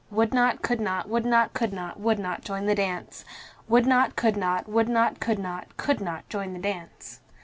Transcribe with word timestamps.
Would 0.09 0.33
not, 0.33 0.63
could 0.63 0.81
not, 0.81 1.07
would 1.09 1.25
not, 1.27 1.53
could 1.53 1.71
not, 1.71 1.99
would 1.99 2.17
not 2.17 2.43
join 2.43 2.65
the 2.65 2.73
dance. 2.73 3.23
Would 3.67 3.85
not, 3.85 4.15
could 4.15 4.35
not, 4.35 4.67
would 4.67 4.89
not, 4.89 5.19
could 5.19 5.37
not, 5.37 5.77
could 5.77 6.01
not 6.01 6.27
join 6.27 6.53
the 6.53 6.59
dance. 6.59 7.19